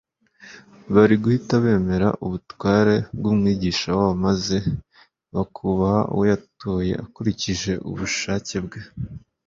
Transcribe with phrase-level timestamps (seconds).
[0.93, 4.57] Bari guhita bemera ubutware bw'Umwigisha wabo maze
[5.33, 8.81] bakubaha uwo yatoye akurikije ubushake bwe.